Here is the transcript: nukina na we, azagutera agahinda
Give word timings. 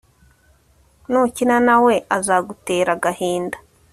nukina 1.09 1.57
na 1.67 1.75
we, 1.83 1.93
azagutera 2.17 2.91
agahinda 2.97 3.57